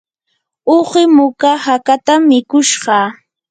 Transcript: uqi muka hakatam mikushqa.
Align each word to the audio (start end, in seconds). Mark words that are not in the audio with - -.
uqi 0.77 1.03
muka 1.15 1.51
hakatam 1.65 2.21
mikushqa. 2.29 2.97